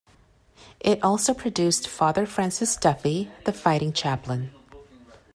It 0.79 1.03
also 1.03 1.31
produced 1.31 1.87
Father 1.87 2.25
Francis 2.25 2.75
Duffy, 2.75 3.29
"The 3.45 3.53
Fighting 3.53 3.93
Chaplain". 3.93 4.49